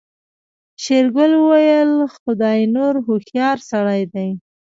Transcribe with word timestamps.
شېرګل 0.83 1.31
وويل 1.43 1.91
خداينور 2.15 2.93
هوښيار 3.05 3.57
سړی 3.71 4.01
دی. 4.13 4.29